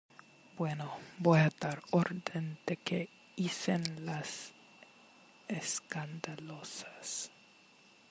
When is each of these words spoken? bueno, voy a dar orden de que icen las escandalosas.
bueno, 0.57 0.97
voy 1.19 1.41
a 1.41 1.51
dar 1.59 1.83
orden 1.91 2.57
de 2.65 2.75
que 2.75 3.07
icen 3.35 4.03
las 4.03 4.51
escandalosas. 5.47 7.29